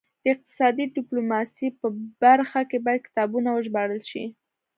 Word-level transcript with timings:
د 0.23 0.25
اقتصادي 0.33 0.85
ډیپلوماسي 0.95 1.67
په 1.79 1.87
برخه 2.23 2.61
کې 2.69 2.77
باید 2.85 3.05
کتابونه 3.07 3.49
وژباړل 3.51 4.01
شي 4.11 4.23